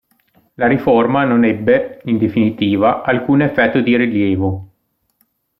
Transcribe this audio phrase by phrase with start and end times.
[0.55, 4.69] La riforma non ebbe, in definitiva, alcun effetto di rilievo.